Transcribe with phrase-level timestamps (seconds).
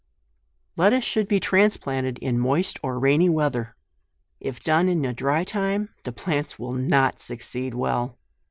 [0.77, 3.75] LETTUCE should be it ansplanted in moist or rainy wea ther.
[4.39, 6.71] If done in a dry time, the plants wil!
[6.73, 8.17] not succeed well.